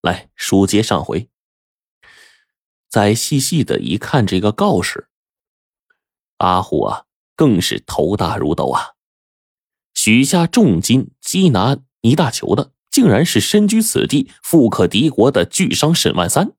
[0.00, 1.28] 来，书接上回。
[2.88, 5.08] 再细细的一看这个告示，
[6.38, 7.04] 阿虎啊，
[7.36, 8.94] 更是头大如斗啊！
[9.92, 16.52] 许下重金缉拿倪大球的，竟然是身居此地、富可敌国的巨商沈万三。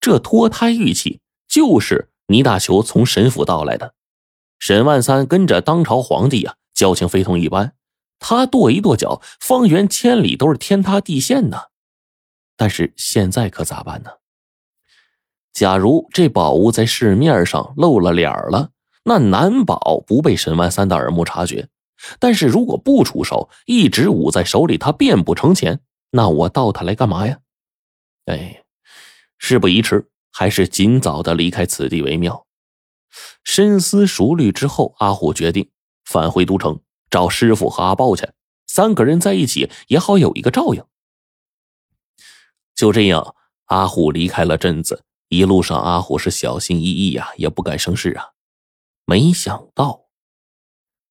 [0.00, 3.94] 这脱胎玉器就是倪大球从沈府盗来的。
[4.58, 7.76] 沈万三跟着当朝皇帝啊，交情非同一般。
[8.18, 11.68] 他跺一跺脚，方圆千里都是天塌地陷呢。
[12.56, 14.10] 但是现在可咋办呢？
[15.52, 18.70] 假如这宝物在市面上露了脸了，
[19.04, 21.68] 那难保不被沈万三的耳目察觉。
[22.18, 27.38] 但是如果不出手，一直捂在手里，他变不成钱，那我盗他来干嘛呀？
[28.26, 28.64] 哎，
[29.38, 32.46] 事不宜迟，还是尽早的离开此地为妙。
[33.44, 35.70] 深思熟虑之后，阿虎决定
[36.04, 38.28] 返回都城找师傅和阿豹去，
[38.66, 40.84] 三个人在一起也好有一个照应。
[42.74, 43.34] 就这样，
[43.66, 45.04] 阿虎离开了镇子。
[45.28, 48.30] 一路上，阿虎是小心翼翼呀，也不敢生事啊。
[49.04, 50.02] 没想到，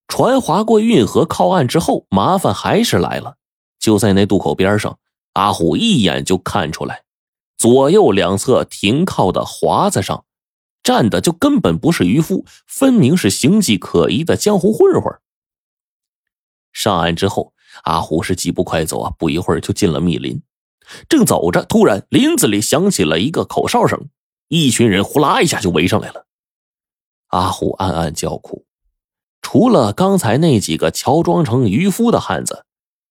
[0.08, 3.38] 船划过运河靠岸之后，麻烦还是来了。
[3.80, 4.98] 就在那渡口边上，
[5.34, 7.04] 阿虎一眼就看出来，
[7.58, 10.26] 左右两侧停靠的华子上，
[10.84, 15.14] 站的就根本不是渔夫，分明是形迹可疑的江湖混混。
[16.72, 20.42] 上岸之后，阿虎是疾步快走啊，不一会儿就进了密林。
[21.08, 24.10] 正走着，突然林子里响起了一个口哨声，
[24.48, 26.28] 一群人呼啦一下就围上来了。
[27.28, 28.66] 阿虎暗暗叫苦，
[29.42, 32.66] 除了刚才那几个乔装成渔夫的汉子，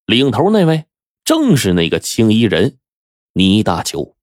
[0.06, 0.86] 领头那位
[1.24, 2.78] 正是那个青衣人
[3.32, 4.16] 倪大球。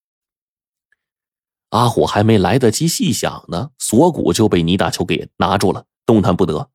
[1.69, 6.72] 阿虎还没来得及细想呢，锁骨就被倪大球给拿住了，动弹不得。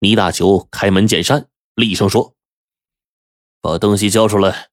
[0.00, 2.34] 倪大球开门见山，厉声说
[3.60, 4.68] ：“把东西交出来。”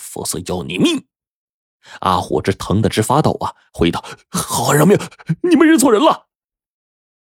[0.00, 1.06] 否则要你命！
[2.00, 3.54] 阿虎这疼得直发抖啊！
[3.72, 4.98] 回道：“好汉饶命，
[5.42, 6.28] 你们认错人了。”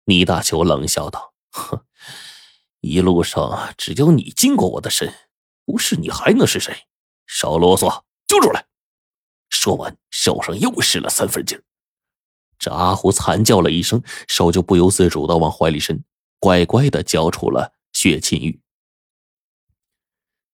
[0.06, 1.84] 倪大球冷笑道：“哼，
[2.80, 5.12] 一路上只有你经过我的身，
[5.64, 6.86] 不是你还能是谁？
[7.26, 8.66] 少啰嗦，交出来！”
[9.50, 11.60] 说完，手上又使了三分劲
[12.58, 16.04] 这阿虎惨叫了一声，手就不由自主的往怀里伸，
[16.40, 18.60] 乖乖的交出了血沁玉。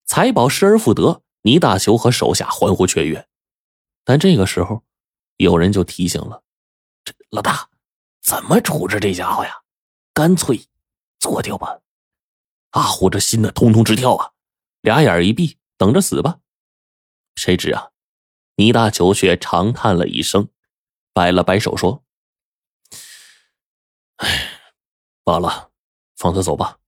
[0.05, 1.24] 财宝失而复得。
[1.45, 3.29] 倪大求和手下欢呼雀跃，
[4.03, 4.83] 但这个时候，
[5.37, 6.43] 有人就提醒了
[7.05, 7.69] ：“这老大，
[8.23, 9.63] 怎么处置这家伙呀？
[10.15, 10.67] 干脆
[11.19, 11.81] 做掉吧！”
[12.73, 14.33] 阿虎这心呢，通通直跳啊，
[14.81, 16.39] 俩眼一闭，等着死吧。
[17.35, 17.91] 谁知啊，
[18.55, 20.49] 倪大求却长叹了一声，
[21.13, 22.05] 摆了摆手说
[24.17, 24.49] ：“哎，
[25.23, 25.73] 罢了，
[26.17, 26.79] 放他走吧。”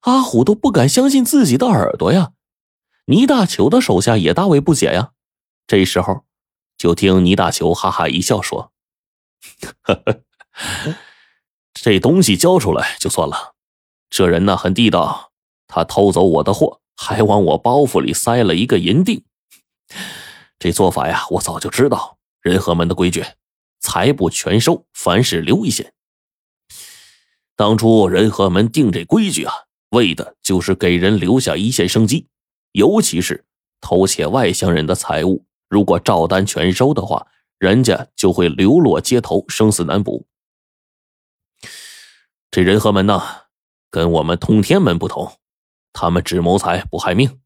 [0.00, 2.34] 阿虎都不敢相信自己的耳朵呀！
[3.10, 5.12] 倪大球的手下也大为不解呀，
[5.66, 6.26] 这时候，
[6.76, 8.70] 就听倪大球哈哈一笑说
[11.72, 13.54] ：“这东西交出来就算了，
[14.10, 15.32] 这人呢很地道，
[15.66, 19.24] 他偷走我的货，还往我包袱里塞了一个银锭。
[20.58, 22.18] 这做法呀，我早就知道。
[22.42, 23.24] 仁和门的规矩，
[23.80, 25.94] 财不全收，凡事留一线。
[27.56, 29.54] 当初仁和门定这规矩啊，
[29.92, 32.28] 为的就是给人留下一线生机。”
[32.72, 33.46] 尤其是
[33.80, 37.26] 偷窃外乡人的财物，如果照单全收的话，
[37.58, 40.26] 人家就会流落街头，生死难卜。
[42.50, 43.22] 这仁和门呢，
[43.90, 45.38] 跟我们通天门不同，
[45.92, 47.40] 他们只谋财不害命。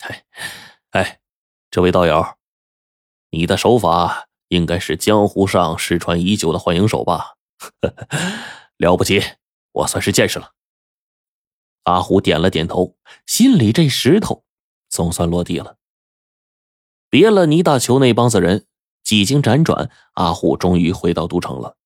[0.00, 0.24] 哎，
[0.90, 1.20] 哎，
[1.70, 2.34] 这位道友，
[3.30, 7.34] 你的手法应该是江湖上失传已久的幻影手吧？
[8.78, 9.22] 了不起，
[9.72, 10.52] 我算是见识了。
[11.88, 14.44] 阿虎点了点头，心里这石头
[14.90, 15.78] 总算落地了。
[17.08, 18.66] 别了倪大球那帮子人，
[19.02, 21.78] 几经辗转，阿虎终于回到都城了。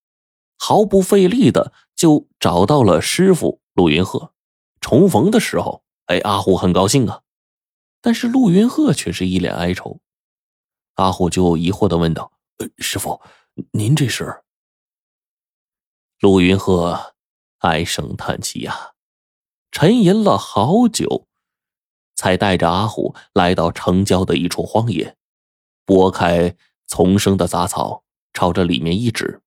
[0.59, 4.33] 毫不费力的就找到了师傅陆云鹤。
[4.81, 7.23] 重逢的时候，哎，阿虎很高兴啊。
[8.01, 10.01] 但是陆云鹤却是一脸哀愁。
[10.95, 12.33] 阿虎就疑惑的问道
[12.79, 13.21] ：“师傅，
[13.71, 14.43] 您这是？”
[16.19, 17.15] 陆云鹤
[17.59, 18.92] 唉声叹气呀。
[19.73, 21.27] 沉吟了好久，
[22.15, 25.17] 才带着阿虎来到城郊的一处荒野，
[25.87, 26.55] 拨开
[26.87, 28.05] 丛生的杂草，
[28.35, 29.41] 朝着里面一指，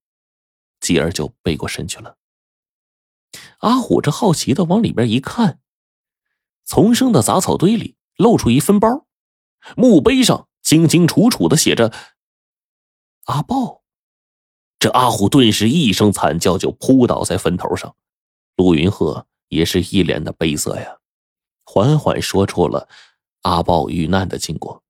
[0.80, 2.18] 继而就背过身去了。
[3.58, 5.60] 阿虎这好奇的往里边一看，
[6.64, 9.06] 丛生的杂草堆里露出一分包，
[9.76, 11.92] 墓碑上清清楚楚的写着
[13.26, 13.84] “阿豹”。
[14.80, 17.94] 这阿虎顿时一声惨叫，就扑倒在坟头上。
[18.56, 19.28] 陆云鹤。
[19.48, 20.98] 也是一脸的悲色呀，
[21.64, 22.88] 缓缓说出了
[23.42, 24.82] 阿豹遇难的经过。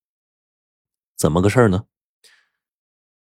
[1.17, 1.85] 怎么个事儿呢？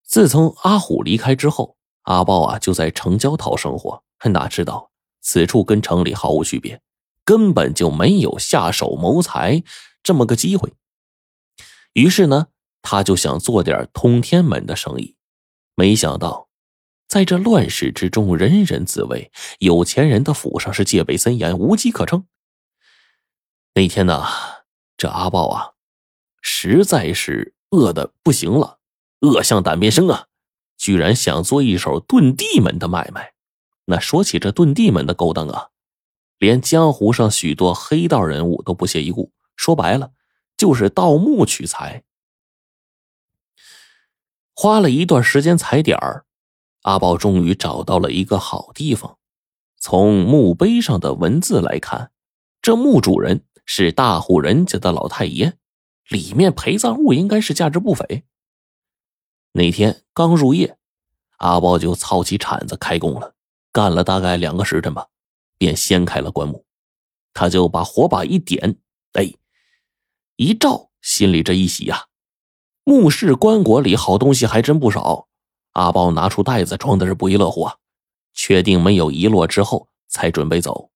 [0.03, 4.03] 自从阿虎离开之后，阿豹啊就在城郊讨生活。
[4.31, 4.91] 哪知道
[5.21, 6.81] 此处跟城里毫无区别，
[7.25, 9.63] 根本就没有下手谋财
[10.03, 10.73] 这么个机会。
[11.93, 12.49] 于是呢，
[12.83, 15.17] 他就想做点通天门的生意。
[15.75, 16.46] 没想到，
[17.09, 19.31] 在这乱世之中，人人自危，
[19.61, 22.27] 有钱人的府上是戒备森严，无机可乘。
[23.75, 24.25] 那天呢，
[24.97, 25.73] 这阿豹啊，
[26.43, 28.81] 实在是饿的不行了，
[29.21, 30.27] 饿向胆边生啊，
[30.77, 33.35] 居然想做一手遁地门的买卖。
[33.85, 35.69] 那说起这遁地门的勾当啊，
[36.39, 39.33] 连江湖上许多黑道人物都不屑一顾。
[39.55, 40.13] 说白了，
[40.57, 42.03] 就是盗墓取财。
[44.55, 46.26] 花了一段时间踩点儿，
[46.87, 49.19] 阿宝终于找到了一个好地方。
[49.79, 52.11] 从墓碑上的文字来看，
[52.61, 53.45] 这墓主人。
[53.69, 55.55] 是大户人家的老太爷，
[56.09, 58.23] 里面陪葬物应该是价值不菲。
[59.51, 60.79] 那天刚入夜，
[61.39, 63.35] 阿豹就操起铲子开工了，
[63.73, 65.09] 干了大概两个时辰吧，
[65.59, 66.65] 便掀开了棺木。
[67.35, 68.79] 他就把火把一点，
[69.15, 69.35] 哎，
[70.37, 72.07] 一照，心里这一喜呀，
[72.85, 75.27] 墓室棺椁里好东西还真不少。
[75.77, 77.77] 阿豹拿出袋子装的是不亦乐乎啊，
[78.33, 80.91] 确定没有遗落之后，才准备走。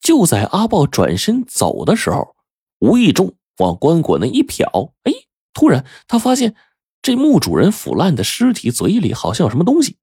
[0.00, 2.34] 就在阿豹转身走的时候，
[2.78, 5.12] 无意中往棺椁那一瞟，哎，
[5.52, 6.56] 突然他发现
[7.02, 9.98] 这墓主人腐烂的尸体嘴里好像有什么东西，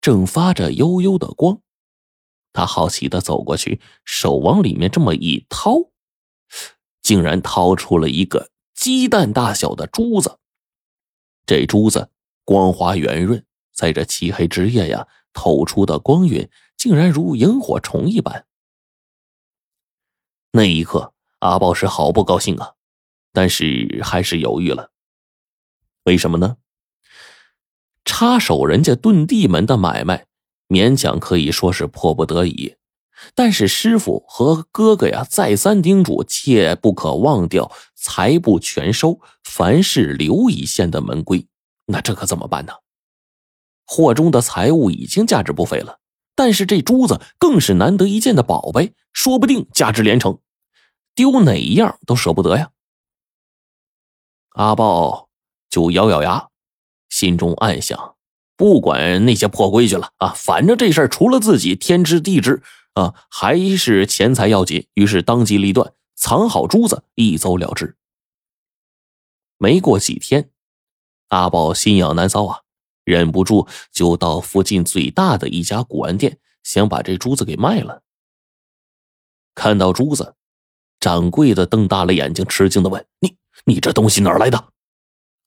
[0.00, 1.60] 正发着幽幽的光。
[2.52, 5.76] 他好奇的走过去，手往里面这么一掏，
[7.02, 10.40] 竟然掏出了一个鸡蛋大小的珠子。
[11.46, 12.10] 这珠子
[12.48, 16.48] 光滑圆润，在这漆黑之夜呀，透出的光晕
[16.78, 18.46] 竟然如萤火虫一般。
[20.52, 22.72] 那一刻，阿豹是好不高兴啊，
[23.34, 24.92] 但是还是犹豫了。
[26.04, 26.56] 为什么呢？
[28.06, 30.24] 插手人家遁地门的买卖，
[30.68, 32.76] 勉强可以说是迫不得已。
[33.34, 41.46] 但是师傅和哥哥呀，再三叮嘱，切不可忘掉财不全收，凡事留一线的门规。
[41.88, 42.72] 那这可怎么办呢？
[43.86, 46.00] 货中的财物已经价值不菲了。
[46.34, 50.38] 但是这珠子更是难得一见的宝贝，说不定价值连城，
[51.14, 52.70] 丢哪一样都舍不得呀。
[54.50, 55.30] 阿豹
[55.68, 56.48] 就咬咬牙，
[57.08, 58.14] 心中暗想：
[58.56, 62.62] 不管那些破规矩了啊，反正这事儿除了自己天知地知
[62.92, 64.86] 啊，还是钱财要紧。
[64.94, 67.96] 于是当机立断，藏好珠子，一走了之。
[69.56, 70.50] 没过几天，
[71.28, 72.60] 阿宝心痒难搔啊。
[73.04, 78.02] 忍不住就到附近最大的一家古玩店，想把这珠子给卖了。
[79.54, 80.34] 看到珠子，
[81.00, 84.72] 掌柜的瞪大了眼睛，吃惊的问：“你你这东西哪来的？”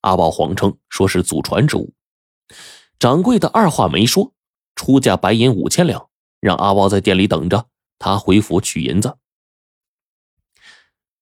[0.02, 1.94] 阿宝谎称说是祖传之物。
[2.98, 4.34] 掌柜的二话没说，
[4.74, 6.08] 出价白银五千两，
[6.40, 7.68] 让阿宝在店里等着，
[8.00, 9.16] 他回府取银子。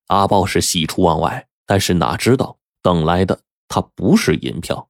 [0.07, 4.89] 阿宝是喜出望外，但是哪知道等来的他不是银票。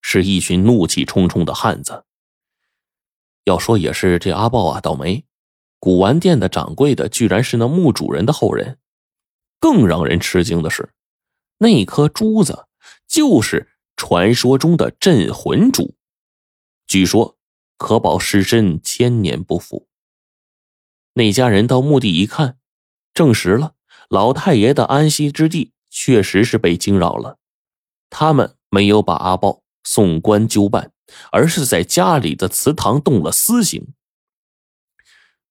[0.00, 2.04] 是一群怒气冲冲的汉子。
[3.44, 5.26] 要说也是这阿豹啊，倒霉！
[5.80, 8.78] 古玩店的掌柜的居然是那墓主人的后人。
[9.58, 10.94] 更让人吃惊的是，
[11.58, 12.68] 那颗珠子
[13.06, 15.96] 就是传说中的镇魂珠，
[16.86, 17.36] 据说
[17.76, 19.88] 可保尸身千年不腐。
[21.14, 22.58] 那家人到墓地一看，
[23.12, 23.74] 证实了
[24.08, 27.38] 老太爷的安息之地确实是被惊扰了。
[28.10, 29.62] 他们没有把阿豹。
[29.84, 30.92] 送官究办，
[31.32, 33.94] 而是在家里的祠堂动了私刑。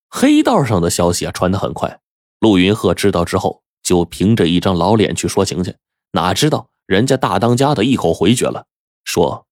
[0.08, 2.02] 黑道上的消息啊传得很快，
[2.40, 5.78] 陆云鹤知道之后，就凭着一张老脸去说情去。
[6.12, 8.68] 哪知道人家大当家的一口回绝了，
[9.04, 9.48] 说：“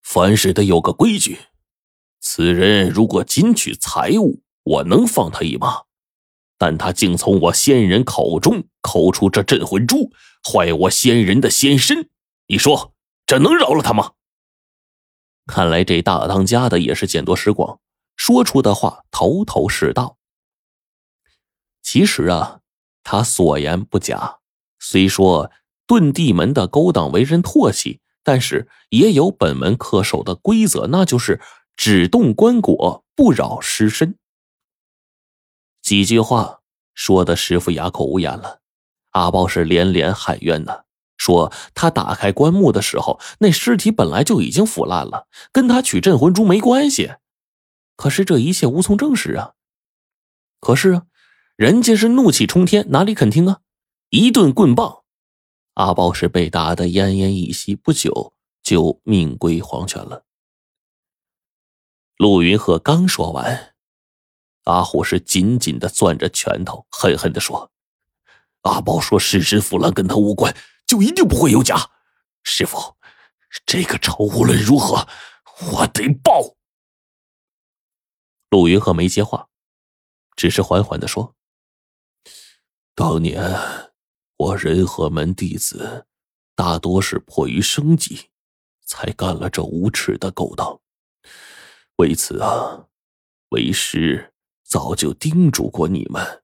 [0.00, 1.40] 凡事得有个规矩，
[2.20, 5.86] 此人如果仅取财物，我能放他一马；
[6.58, 10.10] 但他竟从我仙人口中抠出这镇魂珠，
[10.42, 12.08] 坏我仙人的仙身。”
[12.48, 12.94] 你说
[13.26, 14.12] 这能饶了他吗？
[15.46, 17.80] 看来这大当家的也是见多识广，
[18.16, 20.16] 说出的话头头是道。
[21.82, 22.60] 其实啊，
[23.02, 24.38] 他所言不假。
[24.78, 25.50] 虽说
[25.86, 31.40] 遁地门的勾当为人唾弃，但是也有本门恪守的规则，那就是
[31.76, 34.16] 只动棺椁，不扰尸身。
[35.84, 36.60] 几句话
[36.94, 38.62] 说的师傅哑口无言了，
[39.10, 40.84] 阿豹是连连喊冤呐。
[41.18, 47.16] 说他打开棺木的时候，那尸体本来就已经腐烂了，跟他取镇魂珠没关系。
[47.96, 49.52] 可是这一切无从证实啊！
[50.58, 51.02] 可是啊，
[51.54, 53.60] 人家是怒气冲天，哪里肯听啊？
[54.08, 55.02] 一顿棍棒，
[55.74, 60.24] 阿豹是被打得奄奄一息，不久就命归黄泉了。
[62.16, 63.73] 陆云鹤刚说完，
[64.64, 67.70] 阿虎是紧紧的攥着拳头，狠狠的说
[68.62, 70.54] ：“阿宝说事实腐烂跟他无关，
[70.86, 71.90] 就一定不会有假。
[72.42, 72.96] 师傅，
[73.64, 75.06] 这个仇无论如何
[75.72, 76.56] 我得报。”
[78.50, 79.48] 陆云鹤没接话，
[80.36, 81.34] 只是缓缓的说
[82.94, 83.40] ：“当年。”
[84.36, 86.06] 我仁和门弟子
[86.56, 88.30] 大多是迫于生计，
[88.84, 90.80] 才干了这无耻的勾当。
[91.96, 92.86] 为此啊，
[93.50, 94.33] 为师
[94.64, 96.42] 早就叮嘱过你们，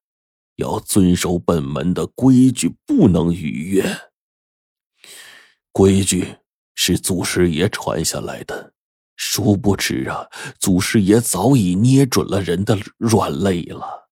[0.56, 3.84] 要遵守本门的规矩，不能逾越。
[5.72, 6.36] 规矩
[6.74, 8.74] 是祖师爷传下来的，
[9.16, 14.08] 殊不知啊，祖师爷早已捏准了人的软肋了，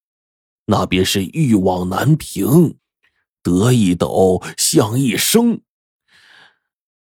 [0.67, 2.79] 那便是欲望难平。
[3.41, 5.63] 得一斗像一生。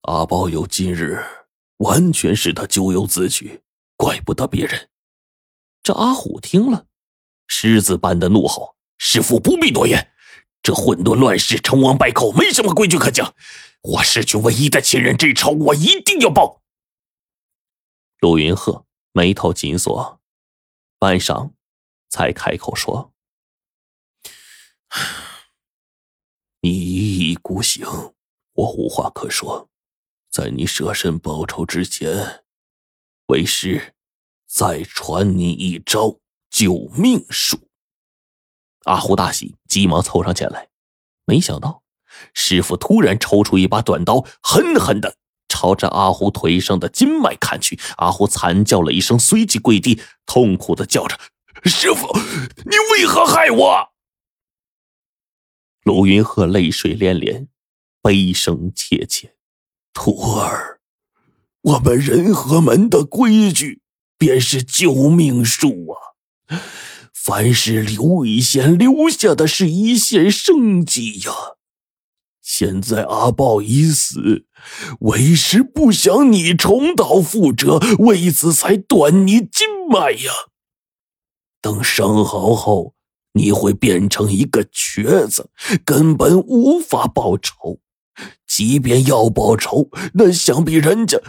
[0.02, 1.24] 阿宝有今日，
[1.78, 3.64] 完全是他咎由自取，
[3.96, 4.90] 怪不得别人。
[5.82, 6.86] 这阿虎听了，
[7.48, 10.12] 狮子般的怒吼：“师傅不必多言，
[10.62, 13.36] 这混沌乱世，成王败寇，没什么规矩可讲。
[13.82, 16.64] 我失去唯一的亲人，这仇我一定要报。”
[18.20, 20.20] 陆云鹤眉头紧锁，
[20.98, 21.52] 半晌，
[22.10, 23.14] 才开口说。
[26.62, 27.86] 你一意孤行，
[28.54, 29.70] 我无话可说。
[30.32, 32.44] 在你舍身报仇之前，
[33.28, 33.94] 为师
[34.48, 36.20] 再传你一招
[36.56, 37.68] 救命术。
[38.86, 40.70] 阿虎大喜，急忙凑上前来。
[41.26, 41.84] 没想到
[42.34, 45.18] 师傅突然抽出一把短刀，狠狠的
[45.50, 47.78] 朝着阿虎腿上的筋脉砍去。
[47.98, 51.20] 阿虎惨叫了一声，随即跪地，痛苦的叫着
[51.66, 52.08] ：“师傅，
[52.64, 53.90] 你为何害我？”
[55.84, 57.50] 卢云鹤泪水连连，
[58.02, 59.36] 悲声切切
[59.92, 60.80] ：“徒儿，
[61.60, 63.82] 我们仁和门的规矩
[64.18, 66.15] 便是救命术啊！
[67.14, 71.32] 凡是留一线，留下的是一线生机呀！
[72.42, 74.46] 现在阿豹已死，
[75.00, 80.32] 为师不想你重蹈覆辙，为此才断你筋脉呀！
[81.62, 82.94] 等伤好后。”
[83.38, 85.50] 你会变成一个瘸子，
[85.84, 87.82] 根本无法报仇。
[88.48, 91.20] 即便要报仇，那想必人家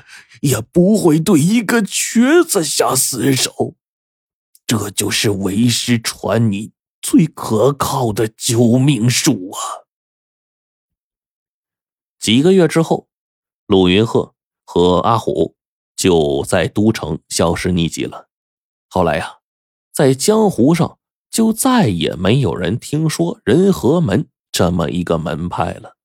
[0.41, 3.76] 也不会对一个瘸子下死手。
[4.67, 9.87] 这就是为师传你最可靠的救命术啊！
[12.19, 13.09] 几个月之后，
[13.67, 15.55] 陆云鹤和阿虎
[15.95, 18.29] 就在都城消失匿迹了。
[18.89, 19.39] 后来呀，
[19.93, 20.99] 在江湖上。
[21.29, 25.96] 就再也没有人听说仁和门这么一个门派了。